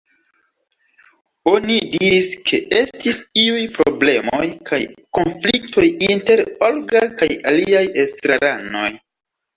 [1.49, 4.79] Oni diris ke estis iuj problemoj kaj
[5.19, 8.91] konfliktoj inter Olga kaj aliaj estraranoj.